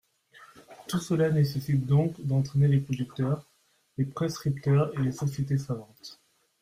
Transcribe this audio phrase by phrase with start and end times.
[0.87, 3.45] Tout cela nécessite donc d’entraîner les producteurs,
[3.99, 6.19] les prescripteurs et les sociétés savantes.